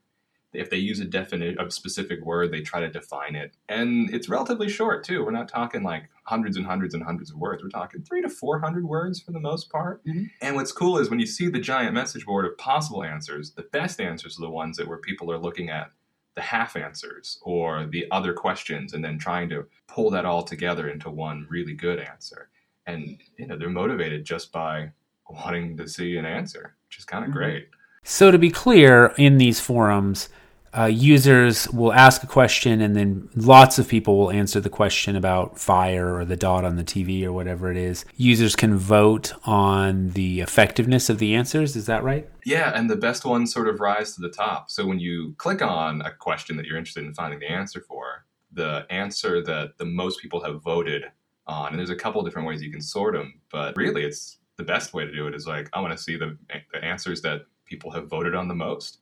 if 0.52 0.70
they 0.70 0.76
use 0.76 1.00
a 1.00 1.05
definition 1.05 1.61
a 1.61 1.70
specific 1.70 2.25
word 2.25 2.50
they 2.50 2.61
try 2.61 2.81
to 2.81 2.91
define 2.91 3.35
it. 3.37 3.56
And 3.69 4.12
it's 4.12 4.29
relatively 4.29 4.69
short 4.69 5.05
too. 5.05 5.25
We're 5.25 5.31
not 5.31 5.49
talking 5.49 5.82
like 5.82 6.08
hundreds 6.25 6.56
and 6.56 6.67
hundreds 6.67 6.94
and 6.94 7.02
hundreds 7.02 7.31
of 7.31 7.37
words. 7.37 7.62
We're 7.62 7.69
talking 7.69 8.02
three 8.02 8.23
to 8.23 8.29
four 8.29 8.58
hundred 8.61 8.85
words 8.85 9.20
for 9.20 9.32
the 9.32 9.41
most 9.41 9.70
part. 9.70 10.05
Mm-hmm. 10.05 10.25
and 10.41 10.56
what's 10.56 10.73
cool 10.73 10.99
is 10.99 11.11
when 11.11 11.20
you 11.20 11.26
see 11.26 11.49
the 11.49 11.61
giant 11.61 11.94
message 11.94 12.25
board 12.25 12.47
of 12.47 12.56
possible 12.58 13.05
answers 13.05 13.52
the 13.52 13.62
best 13.62 14.00
answers 14.00 14.38
are 14.38 14.43
the 14.43 14.50
ones 14.50 14.76
that 14.76 14.88
where 14.88 14.99
people 14.99 15.31
are 15.31 15.38
looking 15.38 15.69
at 15.69 15.91
the 16.35 16.41
half 16.41 16.76
answers 16.76 17.38
or 17.43 17.87
the 17.87 18.06
other 18.11 18.32
questions 18.32 18.93
and 18.93 19.05
then 19.05 19.19
trying 19.19 19.49
to 19.49 19.67
pull 19.88 20.11
that 20.11 20.25
all 20.25 20.43
together 20.43 20.88
into 20.88 21.11
one 21.11 21.46
really 21.50 21.75
good 21.75 21.99
answer. 21.99 22.49
And 22.87 23.20
you 23.37 23.46
know 23.46 23.56
they're 23.56 23.69
motivated 23.69 24.25
just 24.25 24.53
by 24.53 24.93
wanting 25.29 25.76
to 25.76 25.88
see 25.88 26.17
an 26.17 26.26
answer 26.26 26.75
which 26.88 26.99
is 26.99 27.05
kind 27.05 27.25
of 27.25 27.31
mm-hmm. 27.31 27.38
great 27.38 27.69
so 28.02 28.31
to 28.31 28.38
be 28.38 28.50
clear 28.50 29.14
in 29.17 29.38
these 29.38 29.61
forums 29.61 30.29
uh, 30.76 30.85
users 30.85 31.69
will 31.70 31.93
ask 31.93 32.23
a 32.23 32.26
question 32.26 32.81
and 32.81 32.94
then 32.94 33.29
lots 33.35 33.79
of 33.79 33.88
people 33.88 34.17
will 34.17 34.31
answer 34.31 34.61
the 34.61 34.70
question 34.70 35.17
about 35.17 35.58
fire 35.58 36.14
or 36.14 36.25
the 36.25 36.37
dot 36.37 36.64
on 36.64 36.76
the 36.76 36.85
TV 36.85 37.25
or 37.25 37.32
whatever 37.32 37.70
it 37.70 37.76
is. 37.76 38.05
Users 38.17 38.55
can 38.55 38.76
vote 38.76 39.32
on 39.44 40.11
the 40.11 40.41
effectiveness 40.41 41.11
of 41.11 41.19
the 41.19 41.35
answers. 41.35 41.75
Is 41.75 41.87
that 41.87 42.05
right? 42.05 42.29
Yeah, 42.44 42.73
and 42.75 42.88
the 42.88 42.97
best 42.97 43.25
ones 43.25 43.52
sort 43.52 43.69
of 43.69 43.81
rise 43.81 44.14
to 44.14 44.20
the 44.20 44.31
top. 44.31 44.70
So 44.70 44.87
when 44.87 45.00
you 45.00 45.35
click 45.38 45.61
on 45.61 46.03
a 46.03 46.12
question 46.12 46.56
that 46.56 46.67
you're 46.67 46.79
interested 46.79 47.05
in 47.05 47.14
finding 47.14 47.41
the 47.41 47.50
answer 47.50 47.81
for, 47.81 48.25
the 48.53 48.87
answer 48.91 49.43
that 49.43 49.76
the 49.79 49.85
most 49.85 50.20
people 50.20 50.43
have 50.44 50.62
voted 50.62 51.05
on, 51.46 51.70
and 51.70 51.79
there's 51.79 51.91
a 51.91 51.96
couple 51.96 52.23
different 52.23 52.46
ways 52.46 52.62
you 52.62 52.70
can 52.70 52.82
sort 52.82 53.14
them, 53.14 53.41
but 53.50 53.76
really 53.76 54.05
it's 54.05 54.38
the 54.56 54.62
best 54.62 54.94
way 54.94 55.05
to 55.05 55.12
do 55.12 55.26
it 55.26 55.35
is 55.35 55.46
like, 55.49 55.69
I 55.73 55.81
want 55.81 55.96
to 55.96 56.03
see 56.03 56.17
the, 56.17 56.37
the 56.73 56.85
answers 56.85 57.23
that 57.23 57.43
people 57.70 57.90
have 57.93 58.08
voted 58.08 58.34
on 58.34 58.49
the 58.49 58.55
most. 58.55 58.99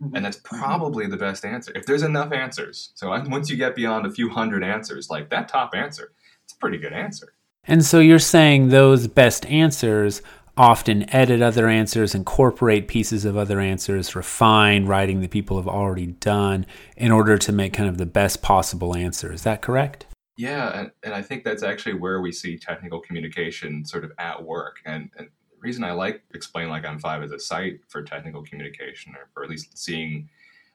Mm-hmm. 0.00 0.16
And 0.16 0.24
that's 0.24 0.36
probably 0.36 1.06
the 1.06 1.16
best 1.16 1.44
answer. 1.44 1.72
If 1.74 1.86
there's 1.86 2.02
enough 2.02 2.32
answers. 2.32 2.92
So 2.94 3.10
once 3.28 3.50
you 3.50 3.56
get 3.56 3.74
beyond 3.74 4.06
a 4.06 4.10
few 4.10 4.28
hundred 4.28 4.62
answers, 4.62 5.10
like 5.10 5.30
that 5.30 5.48
top 5.48 5.74
answer, 5.74 6.12
it's 6.44 6.52
a 6.52 6.58
pretty 6.58 6.78
good 6.78 6.92
answer. 6.92 7.34
And 7.64 7.84
so 7.84 7.98
you're 7.98 8.18
saying 8.18 8.68
those 8.68 9.06
best 9.06 9.44
answers 9.46 10.22
often 10.56 11.08
edit 11.14 11.40
other 11.40 11.68
answers, 11.68 12.14
incorporate 12.14 12.88
pieces 12.88 13.24
of 13.24 13.36
other 13.36 13.60
answers, 13.60 14.14
refine 14.14 14.86
writing 14.86 15.20
that 15.20 15.30
people 15.30 15.56
have 15.56 15.68
already 15.68 16.06
done 16.06 16.66
in 16.96 17.10
order 17.10 17.38
to 17.38 17.52
make 17.52 17.72
kind 17.72 17.88
of 17.88 17.98
the 17.98 18.06
best 18.06 18.42
possible 18.42 18.94
answer. 18.94 19.32
Is 19.32 19.42
that 19.42 19.62
correct? 19.62 20.06
Yeah, 20.36 20.78
and, 20.78 20.90
and 21.02 21.14
I 21.14 21.22
think 21.22 21.44
that's 21.44 21.62
actually 21.62 21.94
where 21.94 22.20
we 22.20 22.32
see 22.32 22.58
technical 22.58 23.00
communication 23.00 23.84
sort 23.84 24.04
of 24.04 24.12
at 24.18 24.42
work. 24.42 24.76
And, 24.86 25.10
and 25.16 25.28
reason 25.60 25.84
I 25.84 25.92
like 25.92 26.22
Explain 26.34 26.68
Like 26.68 26.84
I'm 26.84 26.98
Five 26.98 27.22
as 27.22 27.32
a 27.32 27.38
site 27.38 27.80
for 27.88 28.02
technical 28.02 28.42
communication, 28.42 29.14
or 29.14 29.28
for 29.32 29.44
at 29.44 29.50
least 29.50 29.76
seeing 29.76 30.28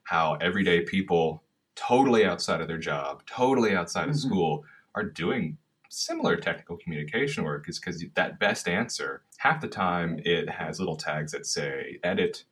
how 0.03 0.35
everyday 0.35 0.81
people, 0.81 1.43
totally 1.75 2.25
outside 2.25 2.61
of 2.61 2.67
their 2.67 2.77
job, 2.77 3.23
totally 3.25 3.75
outside 3.75 4.03
mm-hmm. 4.03 4.11
of 4.11 4.19
school, 4.19 4.63
are 4.93 5.03
doing 5.03 5.57
similar 5.89 6.35
technical 6.35 6.77
communication 6.77 7.43
work, 7.43 7.67
is 7.67 7.79
because 7.79 8.03
that 8.15 8.39
best 8.39 8.67
answer, 8.67 9.23
half 9.37 9.61
the 9.61 9.67
time, 9.67 10.19
it 10.23 10.49
has 10.49 10.79
little 10.79 10.95
tags 10.95 11.31
that 11.31 11.45
say 11.45 11.99
edit. 12.03 12.45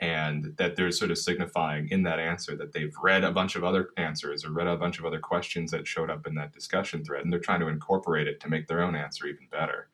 And 0.00 0.54
that 0.56 0.74
they're 0.74 0.90
sort 0.90 1.12
of 1.12 1.18
signifying 1.18 1.88
in 1.88 2.02
that 2.02 2.18
answer 2.18 2.56
that 2.56 2.72
they've 2.72 2.94
read 3.00 3.22
a 3.22 3.30
bunch 3.30 3.54
of 3.54 3.62
other 3.62 3.90
answers 3.96 4.44
or 4.44 4.50
read 4.50 4.66
a 4.66 4.76
bunch 4.76 4.98
of 4.98 5.04
other 5.04 5.20
questions 5.20 5.70
that 5.70 5.86
showed 5.86 6.10
up 6.10 6.26
in 6.26 6.34
that 6.34 6.52
discussion 6.52 7.04
thread, 7.04 7.22
and 7.22 7.32
they're 7.32 7.38
trying 7.38 7.60
to 7.60 7.68
incorporate 7.68 8.26
it 8.26 8.40
to 8.40 8.48
make 8.50 8.66
their 8.66 8.82
own 8.82 8.96
answer 8.96 9.26
even 9.26 9.46
better 9.50 9.88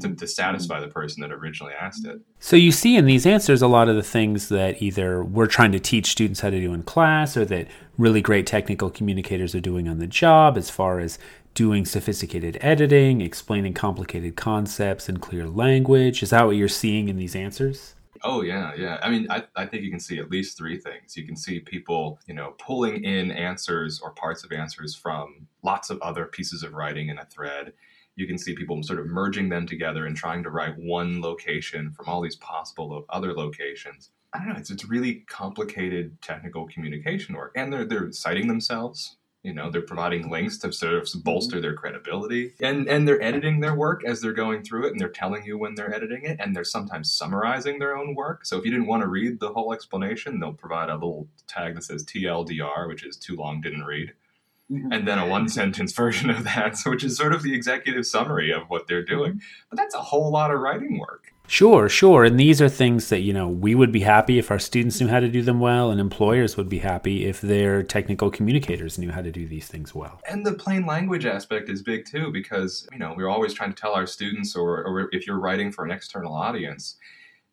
to, 0.00 0.14
to 0.14 0.26
satisfy 0.26 0.78
mm. 0.78 0.82
the 0.82 0.88
person 0.88 1.20
that 1.22 1.32
originally 1.32 1.72
asked 1.74 2.06
it. 2.06 2.20
So 2.40 2.56
you 2.56 2.72
see 2.72 2.96
in 2.96 3.06
these 3.06 3.26
answers 3.26 3.62
a 3.62 3.68
lot 3.68 3.88
of 3.88 3.96
the 3.96 4.02
things 4.02 4.48
that 4.48 4.82
either 4.82 5.22
we're 5.22 5.46
trying 5.46 5.72
to 5.72 5.80
teach 5.80 6.06
students 6.06 6.40
how 6.40 6.50
to 6.50 6.60
do 6.60 6.72
in 6.72 6.82
class 6.82 7.36
or 7.36 7.44
that 7.46 7.68
really 7.98 8.20
great 8.20 8.46
technical 8.46 8.90
communicators 8.90 9.54
are 9.54 9.60
doing 9.60 9.88
on 9.88 9.98
the 9.98 10.06
job 10.06 10.56
as 10.56 10.70
far 10.70 11.00
as 11.00 11.18
doing 11.54 11.86
sophisticated 11.86 12.58
editing, 12.60 13.22
explaining 13.22 13.72
complicated 13.72 14.36
concepts 14.36 15.08
in 15.08 15.16
clear 15.16 15.46
language. 15.46 16.22
Is 16.22 16.30
that 16.30 16.46
what 16.46 16.56
you're 16.56 16.68
seeing 16.68 17.08
in 17.08 17.16
these 17.16 17.34
answers? 17.34 17.94
Oh 18.22 18.42
yeah, 18.42 18.72
yeah. 18.76 18.98
I 19.02 19.10
mean, 19.10 19.26
I, 19.30 19.44
I 19.56 19.66
think 19.66 19.82
you 19.82 19.90
can 19.90 20.00
see 20.00 20.18
at 20.18 20.30
least 20.30 20.58
three 20.58 20.78
things. 20.78 21.16
You 21.16 21.24
can 21.24 21.36
see 21.36 21.60
people, 21.60 22.18
you 22.26 22.34
know, 22.34 22.54
pulling 22.58 23.04
in 23.04 23.30
answers 23.30 24.00
or 24.00 24.10
parts 24.12 24.42
of 24.44 24.52
answers 24.52 24.94
from 24.94 25.46
lots 25.62 25.90
of 25.90 26.00
other 26.00 26.26
pieces 26.26 26.62
of 26.62 26.72
writing 26.72 27.08
in 27.08 27.18
a 27.18 27.24
thread 27.26 27.72
you 28.16 28.26
can 28.26 28.38
see 28.38 28.54
people 28.54 28.82
sort 28.82 28.98
of 28.98 29.06
merging 29.06 29.48
them 29.48 29.66
together 29.66 30.06
and 30.06 30.16
trying 30.16 30.42
to 30.42 30.50
write 30.50 30.76
one 30.78 31.20
location 31.20 31.92
from 31.92 32.08
all 32.08 32.22
these 32.22 32.36
possible 32.36 33.04
other 33.10 33.32
locations. 33.34 34.10
I 34.32 34.38
don't 34.38 34.48
know. 34.48 34.56
It's 34.56 34.70
it's 34.70 34.86
really 34.86 35.24
complicated 35.28 36.20
technical 36.22 36.66
communication 36.66 37.36
work, 37.36 37.52
and 37.56 37.72
they're 37.72 37.84
they're 37.84 38.10
citing 38.12 38.48
themselves. 38.48 39.16
You 39.42 39.54
know, 39.54 39.70
they're 39.70 39.82
providing 39.82 40.28
links 40.28 40.58
to 40.58 40.72
sort 40.72 40.94
of 40.94 41.08
bolster 41.22 41.60
their 41.60 41.74
credibility, 41.74 42.54
and 42.60 42.88
and 42.88 43.06
they're 43.06 43.22
editing 43.22 43.60
their 43.60 43.76
work 43.76 44.02
as 44.04 44.20
they're 44.20 44.32
going 44.32 44.64
through 44.64 44.86
it, 44.86 44.92
and 44.92 45.00
they're 45.00 45.08
telling 45.08 45.44
you 45.44 45.56
when 45.56 45.74
they're 45.74 45.94
editing 45.94 46.24
it, 46.24 46.40
and 46.40 46.56
they're 46.56 46.64
sometimes 46.64 47.12
summarizing 47.12 47.78
their 47.78 47.96
own 47.96 48.14
work. 48.14 48.44
So 48.44 48.58
if 48.58 48.64
you 48.64 48.72
didn't 48.72 48.88
want 48.88 49.02
to 49.02 49.08
read 49.08 49.38
the 49.38 49.52
whole 49.52 49.72
explanation, 49.72 50.40
they'll 50.40 50.52
provide 50.52 50.88
a 50.88 50.94
little 50.94 51.28
tag 51.46 51.76
that 51.76 51.84
says 51.84 52.04
TLDR, 52.04 52.88
which 52.88 53.04
is 53.04 53.16
too 53.16 53.36
long, 53.36 53.60
didn't 53.60 53.84
read 53.84 54.12
Mm-hmm. 54.25 54.25
And 54.68 55.06
then 55.06 55.18
a 55.18 55.26
one 55.26 55.48
sentence 55.48 55.92
version 55.96 56.30
of 56.30 56.44
that, 56.44 56.78
which 56.86 57.04
is 57.04 57.16
sort 57.16 57.32
of 57.32 57.42
the 57.42 57.54
executive 57.54 58.06
summary 58.06 58.52
of 58.52 58.68
what 58.68 58.86
they're 58.86 59.04
doing. 59.04 59.32
Mm-hmm. 59.32 59.66
But 59.70 59.76
that's 59.76 59.94
a 59.94 60.00
whole 60.00 60.30
lot 60.30 60.50
of 60.50 60.60
writing 60.60 60.98
work. 60.98 61.32
Sure, 61.48 61.88
sure. 61.88 62.24
And 62.24 62.40
these 62.40 62.60
are 62.60 62.68
things 62.68 63.08
that, 63.08 63.20
you 63.20 63.32
know, 63.32 63.48
we 63.48 63.76
would 63.76 63.92
be 63.92 64.00
happy 64.00 64.38
if 64.38 64.50
our 64.50 64.58
students 64.58 65.00
knew 65.00 65.06
how 65.06 65.20
to 65.20 65.28
do 65.28 65.42
them 65.42 65.60
well, 65.60 65.92
and 65.92 66.00
employers 66.00 66.56
would 66.56 66.68
be 66.68 66.80
happy 66.80 67.24
if 67.24 67.40
their 67.40 67.84
technical 67.84 68.30
communicators 68.30 68.98
knew 68.98 69.12
how 69.12 69.22
to 69.22 69.30
do 69.30 69.46
these 69.46 69.68
things 69.68 69.94
well. 69.94 70.20
And 70.28 70.44
the 70.44 70.54
plain 70.54 70.86
language 70.86 71.24
aspect 71.24 71.68
is 71.68 71.82
big 71.82 72.04
too, 72.04 72.32
because, 72.32 72.88
you 72.92 72.98
know, 72.98 73.14
we're 73.16 73.28
always 73.28 73.54
trying 73.54 73.72
to 73.72 73.80
tell 73.80 73.92
our 73.92 74.06
students, 74.06 74.56
or, 74.56 74.84
or 74.84 75.08
if 75.12 75.26
you're 75.26 75.38
writing 75.38 75.70
for 75.70 75.84
an 75.84 75.92
external 75.92 76.34
audience, 76.34 76.96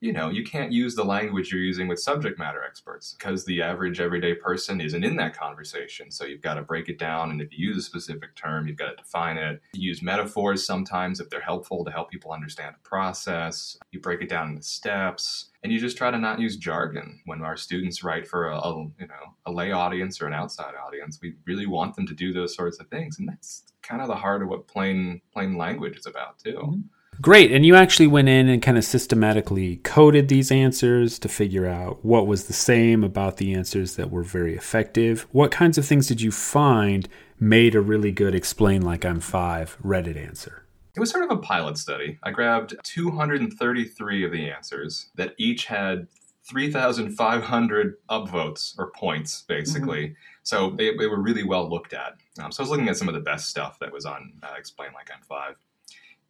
you 0.04 0.12
know, 0.12 0.30
you 0.30 0.44
can't 0.44 0.74
use 0.74 0.96
the 0.96 1.06
language 1.06 1.50
you're 1.50 1.62
using 1.62 1.88
with 1.88 1.98
subject 1.98 2.38
matter 2.38 2.62
experts 2.62 3.16
because 3.18 3.46
the 3.46 3.62
average 3.62 4.02
everyday 4.02 4.36
person 4.36 4.82
isn't 4.82 5.02
in 5.02 5.16
that 5.16 5.34
conversation. 5.34 6.12
So 6.12 6.26
you've 6.26 6.42
got 6.42 6.56
to 6.56 6.62
break 6.62 6.90
it 6.90 7.00
down. 7.00 7.32
And 7.32 7.42
if 7.42 7.58
you 7.58 7.70
use 7.70 7.78
a 7.78 7.82
specific 7.82 8.36
term, 8.36 8.68
you've 8.68 8.76
got 8.76 8.90
to 8.90 8.98
define 8.98 9.38
it. 9.38 9.62
You 9.72 9.88
use 9.88 10.02
metaphors 10.02 10.66
sometimes 10.66 11.22
if 11.22 11.30
they're 11.30 11.40
helpful 11.40 11.86
to 11.86 11.92
help 11.92 12.12
people 12.12 12.34
understand 12.34 12.76
the 12.76 12.90
process. 12.90 13.78
You 13.94 14.02
break 14.02 14.22
it 14.22 14.28
down 14.28 14.50
into 14.50 14.64
steps 14.64 15.52
and 15.64 15.72
you 15.72 15.80
just 15.80 15.96
try 15.96 16.12
to 16.12 16.18
not 16.18 16.38
use 16.38 16.58
jargon 16.58 17.22
when 17.24 17.42
our 17.42 17.56
students 17.56 18.04
write 18.04 18.28
for 18.28 18.50
a, 18.50 18.58
a, 18.58 18.82
you 19.00 19.08
know 19.08 19.34
a 19.46 19.52
lay 19.54 19.72
audience 19.72 20.22
or 20.22 20.28
an 20.28 20.34
outside 20.34 20.74
audience 20.86 21.20
we 21.22 21.36
really 21.46 21.66
want 21.66 21.96
them 21.96 22.06
to 22.06 22.14
do 22.14 22.34
those 22.34 22.54
sorts 22.54 22.80
of 22.80 22.88
things 22.90 23.18
and 23.20 23.30
that's 23.30 23.64
kind 23.82 24.02
of 24.02 24.10
the 24.10 24.16
heart 24.16 24.42
of 24.42 24.50
what 24.50 24.68
plain 24.68 25.22
plain 25.32 25.58
language 25.58 25.98
is 25.98 26.06
about 26.06 26.38
too 26.40 26.58
mm-hmm. 26.58 26.82
Great. 27.22 27.52
And 27.52 27.66
you 27.66 27.76
actually 27.76 28.08
went 28.08 28.30
in 28.30 28.50
and 28.50 28.62
kind 28.62 28.78
of 28.78 28.84
systematically 28.84 29.78
coded 29.78 30.28
these 30.28 30.52
answers 30.52 31.20
to 31.20 31.30
figure 31.30 31.68
out 31.68 32.04
what 32.04 32.28
was 32.28 32.46
the 32.46 32.54
same 32.54 33.04
about 33.04 33.38
the 33.38 33.54
answers 33.54 33.96
that 33.96 34.12
were 34.12 34.24
very 34.24 34.56
effective. 34.56 35.28
What 35.32 35.52
kinds 35.52 35.78
of 35.78 35.86
things 35.86 36.08
did 36.08 36.22
you 36.22 36.32
find 36.32 37.08
made 37.40 37.76
a 37.76 37.82
really 37.82 38.12
good 38.12 38.36
explain 38.36 38.82
like 38.82 39.06
I'm 39.06 39.20
five 39.20 39.78
Reddit 39.84 40.18
answer? 40.18 40.66
It 40.96 41.00
was 41.00 41.10
sort 41.10 41.24
of 41.24 41.32
a 41.32 41.42
pilot 41.42 41.78
study. 41.78 42.20
I 42.24 42.32
grabbed 42.32 42.76
233 42.84 44.26
of 44.26 44.32
the 44.32 44.50
answers 44.50 45.10
that 45.16 45.34
each 45.38 45.66
had 45.66 46.08
3,500 46.46 47.96
upvotes 48.10 48.78
or 48.78 48.92
points, 48.92 49.44
basically. 49.48 50.10
Mm-hmm. 50.10 50.14
So 50.44 50.72
they, 50.72 50.96
they, 50.96 51.08
were 51.08 51.22
really 51.22 51.44
well 51.44 51.70
looked 51.70 51.94
at. 51.94 52.16
Um, 52.40 52.52
so 52.52 52.62
I 52.62 52.64
was 52.64 52.70
looking 52.70 52.90
at 52.90 52.98
some 52.98 53.08
of 53.08 53.14
the 53.14 53.22
best 53.22 53.50
stuff 53.50 53.80
that 53.80 53.92
was 53.92 54.06
on 54.06 54.34
uh, 54.44 54.54
Explain 54.58 54.90
Like 54.94 55.10
I'm 55.12 55.24
Five 55.24 55.56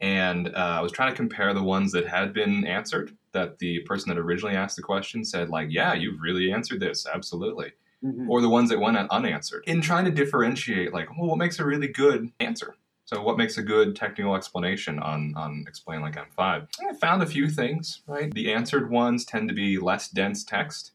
and 0.04 0.50
uh, 0.50 0.60
I 0.60 0.82
was 0.82 0.92
trying 0.92 1.12
to 1.12 1.16
compare 1.16 1.54
the 1.54 1.64
ones 1.64 1.94
that 1.94 2.06
had 2.06 2.34
been 2.34 2.68
answered. 2.68 3.16
That 3.32 3.58
the 3.58 3.80
person 3.80 4.10
that 4.10 4.20
originally 4.20 4.56
asked 4.56 4.76
the 4.76 4.84
question 4.84 5.24
said, 5.24 5.50
like, 5.50 5.70
"Yeah, 5.72 5.94
you've 5.94 6.22
really 6.22 6.52
answered 6.52 6.82
this, 6.82 7.08
absolutely," 7.08 7.72
mm-hmm. 8.04 8.30
or 8.30 8.42
the 8.42 8.50
ones 8.50 8.70
that 8.70 8.80
went 8.80 8.98
unanswered. 9.10 9.64
In 9.66 9.82
trying 9.82 10.06
to 10.06 10.12
differentiate, 10.12 10.94
like, 10.94 11.10
well, 11.18 11.30
what 11.30 11.38
makes 11.38 11.58
a 11.58 11.66
really 11.66 11.88
good 11.88 12.30
answer? 12.42 12.76
So, 13.06 13.22
what 13.22 13.38
makes 13.38 13.58
a 13.58 13.64
good 13.64 13.96
technical 13.96 14.36
explanation 14.36 15.00
on 15.00 15.34
on 15.38 15.64
Explain 15.68 16.02
Like 16.02 16.18
I'm 16.18 16.30
Five? 16.36 16.68
I 16.88 16.94
found 16.94 17.24
a 17.24 17.26
few 17.26 17.50
things. 17.50 18.02
Right, 18.06 18.32
the 18.34 18.54
answered 18.54 18.92
ones 18.92 19.24
tend 19.24 19.48
to 19.50 19.56
be 19.56 19.80
less 19.80 20.10
dense 20.10 20.44
text. 20.44 20.92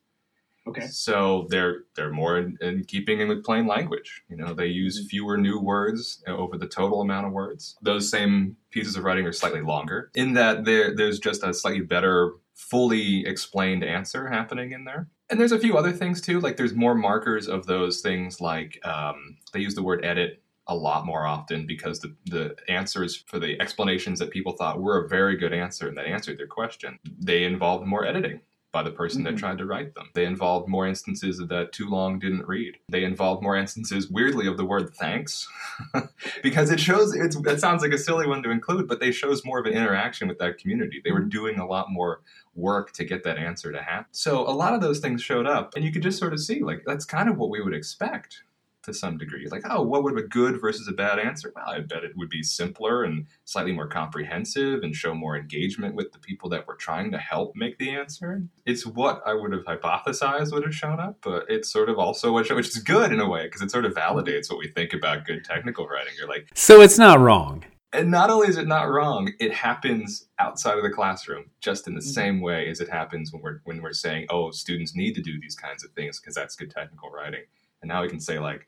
Okay. 0.69 0.87
So 0.89 1.47
they're 1.49 1.85
they're 1.95 2.13
more 2.13 2.39
in, 2.39 2.59
in 2.61 2.85
keeping 2.85 3.21
in 3.21 3.29
with 3.29 3.45
plain 3.45 3.67
language. 3.67 4.23
You 4.29 4.37
know, 4.37 4.53
they 4.53 4.67
use 4.67 4.99
mm-hmm. 4.99 5.07
fewer 5.07 5.39
new 5.39 5.59
words 5.59 6.23
over 6.27 6.59
the 6.59 6.69
total 6.69 7.01
amount 7.01 7.27
of 7.27 7.33
words. 7.33 7.77
Those 7.81 8.11
same 8.11 8.57
pieces 8.71 8.97
of 8.97 9.05
writing 9.05 9.27
are 9.27 9.33
slightly 9.33 9.63
longer 9.63 10.11
in 10.15 10.35
that 10.35 10.65
there 10.65 10.95
there's 10.95 11.19
just 11.19 11.43
a 11.43 11.55
slightly 11.55 11.81
better 11.81 12.35
fully 12.55 13.25
explained 13.25 13.83
answer 13.83 14.29
happening 14.29 14.73
in 14.73 14.85
there. 14.85 15.09
And 15.31 15.39
there's 15.39 15.53
a 15.53 15.59
few 15.59 15.77
other 15.77 15.93
things 15.93 16.21
too, 16.21 16.41
like 16.41 16.57
there's 16.57 16.75
more 16.75 16.95
markers 16.95 17.49
of 17.49 17.67
those 17.67 18.01
things 18.01 18.41
like 18.41 18.85
um, 18.85 19.37
they 19.53 19.61
use 19.61 19.75
the 19.75 19.83
word 19.83 20.05
edit 20.05 20.43
a 20.67 20.75
lot 20.75 21.07
more 21.07 21.25
often 21.25 21.67
because 21.67 22.01
the, 22.01 22.15
the 22.27 22.57
answers 22.69 23.25
for 23.27 23.39
the 23.39 23.59
explanations 23.61 24.19
that 24.19 24.31
people 24.31 24.53
thought 24.53 24.81
were 24.81 25.05
a 25.05 25.09
very 25.09 25.37
good 25.37 25.55
answer 25.55 25.89
and 25.89 25.97
that 25.97 26.07
answered 26.07 26.37
their 26.37 26.47
question, 26.47 26.99
they 27.19 27.45
involved 27.45 27.87
more 27.87 28.05
editing 28.05 28.41
by 28.79 28.85
the 28.85 28.95
person 28.95 29.25
mm-hmm. 29.25 29.35
that 29.35 29.41
tried 29.41 29.59
to 29.59 29.67
write 29.67 29.93
them. 29.95 30.09
They 30.15 30.25
involved 30.25 30.69
more 30.69 30.87
instances 30.87 31.41
of 31.41 31.49
that 31.49 31.73
too 31.73 31.89
long 31.89 32.21
didn't 32.21 32.47
read. 32.47 32.77
They 32.89 33.03
involved 33.03 33.43
more 33.43 33.57
instances, 33.57 34.09
weirdly, 34.09 34.47
of 34.47 34.57
the 34.57 34.65
word 34.65 34.95
thanks, 34.95 35.49
because 36.45 36.71
it 36.71 36.79
shows 36.79 37.13
it's 37.13 37.35
it 37.35 37.59
sounds 37.59 37.83
like 37.83 37.91
a 37.91 37.99
silly 37.99 38.29
one 38.29 38.41
to 38.45 38.51
include, 38.51 38.87
but 38.87 39.01
they 39.01 39.11
shows 39.11 39.45
more 39.45 39.59
of 39.59 39.67
an 39.67 39.73
interaction 39.73 40.29
with 40.29 40.39
that 40.39 40.59
community. 40.59 41.01
They 41.03 41.11
were 41.11 41.21
mm-hmm. 41.21 41.29
doing 41.29 41.59
a 41.59 41.67
lot 41.67 41.91
more 41.91 42.21
work 42.55 42.93
to 42.93 43.05
get 43.05 43.25
that 43.25 43.37
answer 43.37 43.73
to 43.73 43.83
happen. 43.83 44.07
So 44.13 44.49
a 44.49 44.55
lot 44.55 44.75
of 44.75 44.81
those 44.81 45.01
things 45.01 45.23
showed 45.23 45.47
up, 45.47 45.75
and 45.75 45.85
you 45.85 45.91
could 45.91 46.03
just 46.03 46.21
sort 46.21 46.33
of 46.33 46.39
see 46.39 46.61
like 46.61 46.85
that's 46.87 47.05
kind 47.05 47.29
of 47.29 47.37
what 47.37 47.51
we 47.51 47.61
would 47.61 47.75
expect 47.75 48.43
to 48.89 48.95
some 48.95 49.17
degree. 49.17 49.47
Like, 49.49 49.63
oh, 49.69 49.83
what 49.83 50.03
would 50.03 50.19
a 50.19 50.23
good 50.23 50.61
versus 50.61 50.89
a 50.89 50.93
bad 50.93 51.19
answer? 51.19 51.53
Well, 51.55 51.69
I 51.69 51.81
bet 51.81 52.05
it 52.05 52.17
would 52.17 52.29
be 52.29 52.43
simpler 52.43 53.05
and 53.05 53.27
slightly 53.45 53.73
more 53.73 53.87
comprehensive 53.87 54.83
and 54.83 54.95
show 54.95 55.15
more 55.15 55.37
engagement 55.37 55.95
with 55.95 56.13
the 56.13 56.19
people 56.19 56.49
that 56.51 56.67
were 56.67 56.75
trying 56.75 57.11
to 57.13 57.19
help 57.19 57.55
make 57.55 57.79
the 57.79 57.91
answer. 57.91 58.43
It's 58.67 58.85
what 58.85 59.23
I 59.25 59.35
would 59.35 59.53
have 59.53 59.65
hypothesized 59.65 60.53
would 60.53 60.65
have 60.65 60.75
shown 60.75 60.99
up, 61.01 61.19
but 61.23 61.45
it's 61.49 61.71
sort 61.71 61.89
of 61.89 61.99
also 61.99 62.33
what, 62.33 62.51
which 62.51 62.69
is 62.69 62.79
good 62.79 63.13
in 63.13 63.21
a 63.21 63.29
way 63.29 63.45
because 63.45 63.63
it 63.63 63.71
sort 63.71 63.85
of 63.85 63.95
validates 63.95 64.51
what 64.51 64.59
we 64.59 64.69
think 64.69 64.93
about 64.93 65.25
good 65.25 65.45
technical 65.45 65.87
writing. 65.87 66.13
You're 66.19 66.29
like, 66.29 66.49
so 66.55 66.81
it's 66.81 66.99
not 66.99 67.21
wrong. 67.21 67.65
And 67.93 68.11
not 68.11 68.29
only 68.29 68.49
is 68.49 68.59
it 68.59 68.67
not 68.67 68.91
wrong, 68.91 69.33
it 69.41 69.53
happens 69.53 70.27
outside 70.39 70.77
of 70.77 70.83
the 70.83 70.91
classroom, 70.91 71.47
just 71.61 71.87
in 71.87 71.95
the 71.95 72.01
mm-hmm. 72.01 72.11
same 72.11 72.41
way 72.43 72.69
as 72.69 72.81
it 72.81 72.89
happens 72.89 73.33
when 73.33 73.41
we're 73.41 73.61
when 73.65 73.81
we're 73.81 73.95
saying, 73.95 74.27
"Oh, 74.29 74.51
students 74.51 74.95
need 74.95 75.15
to 75.15 75.23
do 75.23 75.41
these 75.41 75.55
kinds 75.55 75.85
of 75.85 75.93
things 75.93 76.21
because 76.21 76.35
that's 76.35 76.55
good 76.55 76.71
technical 76.71 77.11
writing." 77.11 77.45
And 77.81 77.89
now 77.89 78.03
we 78.03 78.09
can 78.09 78.21
say 78.21 78.39
like, 78.39 78.67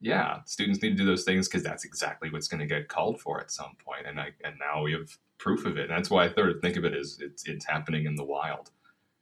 yeah, 0.00 0.40
students 0.44 0.82
need 0.82 0.90
to 0.90 0.96
do 0.96 1.06
those 1.06 1.24
things 1.24 1.48
because 1.48 1.62
that's 1.62 1.84
exactly 1.84 2.30
what's 2.30 2.48
going 2.48 2.60
to 2.60 2.66
get 2.66 2.88
called 2.88 3.20
for 3.20 3.40
at 3.40 3.50
some 3.50 3.72
point. 3.84 4.06
And 4.06 4.20
I, 4.20 4.28
and 4.44 4.56
now 4.58 4.82
we 4.82 4.92
have 4.92 5.08
proof 5.38 5.64
of 5.64 5.76
it. 5.76 5.90
And 5.90 5.90
that's 5.90 6.10
why 6.10 6.24
I 6.24 6.28
third 6.28 6.60
think 6.60 6.76
of 6.76 6.84
it 6.84 6.94
as 6.94 7.18
it's 7.20 7.46
it's 7.46 7.66
happening 7.66 8.06
in 8.06 8.16
the 8.16 8.24
wild, 8.24 8.70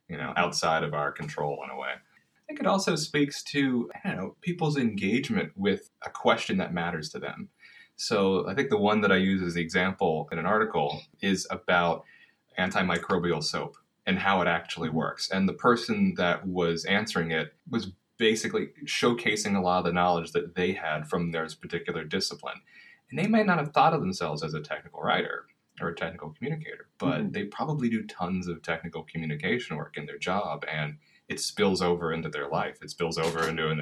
you 0.07 0.17
know, 0.17 0.33
outside 0.35 0.83
of 0.83 0.93
our 0.93 1.11
control 1.11 1.59
in 1.63 1.69
a 1.69 1.77
way. 1.77 1.89
I 1.89 2.45
think 2.47 2.59
it 2.59 2.67
also 2.67 2.95
speaks 2.95 3.43
to 3.43 3.89
I 4.03 4.09
don't 4.09 4.17
know 4.17 4.35
people's 4.41 4.77
engagement 4.77 5.51
with 5.55 5.89
a 6.05 6.09
question 6.09 6.57
that 6.57 6.73
matters 6.73 7.09
to 7.09 7.19
them. 7.19 7.49
So 7.95 8.47
I 8.47 8.53
think 8.53 8.69
the 8.69 8.77
one 8.77 9.01
that 9.01 9.11
I 9.11 9.17
use 9.17 9.41
as 9.41 9.53
the 9.53 9.61
example 9.61 10.27
in 10.31 10.39
an 10.39 10.45
article 10.45 11.01
is 11.21 11.47
about 11.51 12.03
antimicrobial 12.59 13.43
soap 13.43 13.77
and 14.05 14.19
how 14.19 14.41
it 14.41 14.47
actually 14.47 14.89
works. 14.89 15.29
And 15.29 15.47
the 15.47 15.53
person 15.53 16.13
that 16.17 16.45
was 16.45 16.85
answering 16.85 17.31
it 17.31 17.53
was 17.69 17.91
basically 18.17 18.69
showcasing 18.85 19.55
a 19.55 19.61
lot 19.61 19.79
of 19.79 19.85
the 19.85 19.93
knowledge 19.93 20.31
that 20.31 20.55
they 20.55 20.73
had 20.73 21.07
from 21.07 21.31
their 21.31 21.47
particular 21.59 22.03
discipline. 22.03 22.61
And 23.09 23.19
they 23.19 23.27
might 23.27 23.45
not 23.45 23.59
have 23.59 23.73
thought 23.73 23.93
of 23.93 24.01
themselves 24.01 24.43
as 24.43 24.53
a 24.53 24.61
technical 24.61 25.01
writer 25.01 25.45
or 25.81 25.89
a 25.89 25.95
technical 25.95 26.31
communicator, 26.31 26.87
but 26.99 27.19
mm-hmm. 27.19 27.31
they 27.31 27.43
probably 27.45 27.89
do 27.89 28.05
tons 28.05 28.47
of 28.47 28.61
technical 28.61 29.03
communication 29.03 29.77
work 29.77 29.97
in 29.97 30.05
their 30.05 30.17
job 30.17 30.63
and 30.71 30.97
it 31.29 31.39
spills 31.39 31.81
over 31.81 32.13
into 32.13 32.29
their 32.29 32.47
life. 32.47 32.79
It 32.81 32.89
spills 32.89 33.17
over 33.17 33.47
into 33.47 33.69
an, 33.69 33.79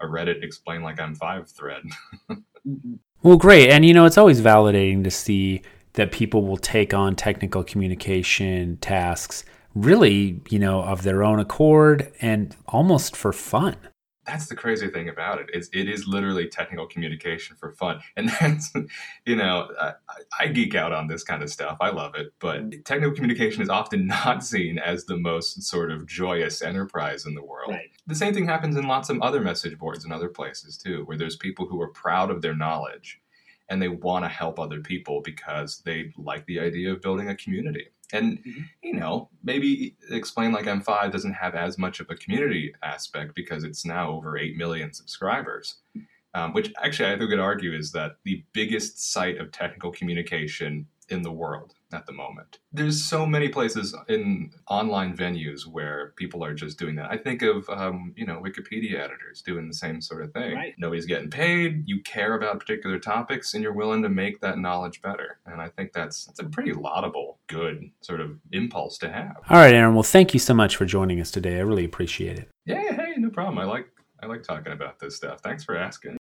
a 0.00 0.06
Reddit 0.06 0.42
explain 0.42 0.82
like 0.82 1.00
I'm 1.00 1.14
five 1.14 1.48
thread. 1.48 1.82
mm-hmm. 2.30 2.94
Well, 3.22 3.36
great. 3.36 3.70
And 3.70 3.84
you 3.84 3.94
know, 3.94 4.06
it's 4.06 4.18
always 4.18 4.40
validating 4.40 5.04
to 5.04 5.10
see 5.10 5.62
that 5.94 6.12
people 6.12 6.44
will 6.44 6.56
take 6.56 6.94
on 6.94 7.16
technical 7.16 7.62
communication 7.62 8.76
tasks 8.78 9.44
really, 9.74 10.40
you 10.48 10.58
know, 10.58 10.82
of 10.82 11.02
their 11.02 11.22
own 11.22 11.38
accord 11.38 12.12
and 12.20 12.56
almost 12.66 13.16
for 13.16 13.32
fun. 13.32 13.76
That's 14.26 14.46
the 14.46 14.54
crazy 14.54 14.88
thing 14.88 15.08
about 15.08 15.40
it. 15.40 15.50
It's, 15.52 15.68
it 15.72 15.88
is 15.88 16.06
literally 16.06 16.46
technical 16.46 16.86
communication 16.86 17.56
for 17.56 17.72
fun. 17.72 18.00
And 18.16 18.28
that's, 18.28 18.72
you 19.24 19.34
know, 19.34 19.68
I, 19.80 19.92
I 20.38 20.46
geek 20.48 20.74
out 20.74 20.92
on 20.92 21.08
this 21.08 21.24
kind 21.24 21.42
of 21.42 21.50
stuff. 21.50 21.78
I 21.80 21.90
love 21.90 22.14
it. 22.14 22.32
But 22.38 22.84
technical 22.84 23.14
communication 23.14 23.62
is 23.62 23.68
often 23.68 24.06
not 24.26 24.44
seen 24.44 24.78
as 24.78 25.06
the 25.06 25.16
most 25.16 25.62
sort 25.62 25.90
of 25.90 26.06
joyous 26.06 26.62
enterprise 26.62 27.26
in 27.26 27.34
the 27.34 27.42
world. 27.42 27.72
Right. 27.72 27.90
The 28.06 28.14
same 28.14 28.34
thing 28.34 28.46
happens 28.46 28.76
in 28.76 28.86
lots 28.86 29.08
of 29.10 29.20
other 29.20 29.40
message 29.40 29.78
boards 29.78 30.04
and 30.04 30.12
other 30.12 30.28
places 30.28 30.76
too, 30.76 31.02
where 31.06 31.16
there's 31.16 31.36
people 31.36 31.66
who 31.66 31.80
are 31.80 31.88
proud 31.88 32.30
of 32.30 32.42
their 32.42 32.54
knowledge 32.54 33.20
and 33.68 33.80
they 33.80 33.88
want 33.88 34.24
to 34.24 34.28
help 34.28 34.58
other 34.58 34.80
people 34.80 35.22
because 35.24 35.80
they 35.84 36.12
like 36.16 36.44
the 36.46 36.60
idea 36.60 36.92
of 36.92 37.00
building 37.00 37.28
a 37.28 37.36
community. 37.36 37.86
And 38.12 38.38
mm-hmm. 38.38 38.60
you 38.82 38.94
know, 38.94 39.28
maybe 39.42 39.96
explain 40.10 40.52
like 40.52 40.66
I'm 40.66 40.80
five 40.80 41.12
doesn't 41.12 41.34
have 41.34 41.54
as 41.54 41.78
much 41.78 42.00
of 42.00 42.08
a 42.10 42.16
community 42.16 42.74
aspect 42.82 43.34
because 43.34 43.64
it's 43.64 43.84
now 43.84 44.10
over 44.10 44.38
eight 44.38 44.56
million 44.56 44.92
subscribers. 44.92 45.76
Um, 46.32 46.52
which 46.52 46.72
actually 46.80 47.12
I 47.12 47.18
think 47.18 47.30
could 47.30 47.40
argue 47.40 47.72
is 47.72 47.90
that 47.90 48.12
the 48.24 48.44
biggest 48.52 49.12
site 49.12 49.38
of 49.38 49.50
technical 49.50 49.90
communication 49.90 50.86
in 51.10 51.22
the 51.22 51.32
world 51.32 51.74
at 51.92 52.06
the 52.06 52.12
moment. 52.12 52.58
There's 52.72 53.02
so 53.02 53.26
many 53.26 53.48
places 53.48 53.94
in 54.08 54.52
online 54.68 55.16
venues 55.16 55.66
where 55.66 56.12
people 56.16 56.44
are 56.44 56.54
just 56.54 56.78
doing 56.78 56.94
that. 56.96 57.10
I 57.10 57.16
think 57.16 57.42
of 57.42 57.68
um, 57.68 58.12
you 58.16 58.26
know 58.26 58.40
Wikipedia 58.40 58.98
editors 59.00 59.42
doing 59.42 59.68
the 59.68 59.74
same 59.74 60.00
sort 60.00 60.22
of 60.22 60.32
thing. 60.32 60.54
Right. 60.54 60.74
Nobody's 60.78 61.06
getting 61.06 61.30
paid. 61.30 61.82
You 61.86 62.00
care 62.02 62.34
about 62.34 62.60
particular 62.60 62.98
topics, 62.98 63.54
and 63.54 63.62
you're 63.62 63.72
willing 63.72 64.02
to 64.02 64.08
make 64.08 64.40
that 64.40 64.58
knowledge 64.58 65.02
better. 65.02 65.38
And 65.46 65.60
I 65.60 65.68
think 65.68 65.92
that's 65.92 66.26
that's 66.26 66.40
a 66.40 66.44
pretty 66.44 66.72
laudable, 66.72 67.38
good 67.48 67.90
sort 68.00 68.20
of 68.20 68.38
impulse 68.52 68.98
to 68.98 69.10
have. 69.10 69.36
All 69.48 69.58
right, 69.58 69.74
Ehren. 69.74 69.94
Well, 69.94 70.02
thank 70.02 70.34
you 70.34 70.40
so 70.40 70.54
much 70.54 70.76
for 70.76 70.86
joining 70.86 71.20
us 71.20 71.30
today. 71.30 71.58
I 71.58 71.62
really 71.62 71.84
appreciate 71.84 72.38
it. 72.38 72.48
Yeah. 72.66 72.92
Hey, 72.92 73.14
no 73.16 73.30
problem. 73.30 73.58
I 73.58 73.64
like 73.64 73.88
I 74.22 74.26
like 74.26 74.42
talking 74.42 74.72
about 74.72 74.98
this 74.98 75.16
stuff. 75.16 75.40
Thanks 75.40 75.64
for 75.64 75.76
asking. 75.76 76.18